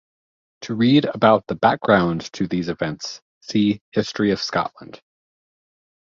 To 0.61 0.73
read 0.73 1.05
about 1.05 1.45
the 1.45 1.53
background 1.53 2.21
to 2.33 2.47
these 2.47 2.69
events, 2.69 3.21
see 3.41 3.83
History 3.91 4.31
of 4.31 4.41
Scotland. 4.41 4.99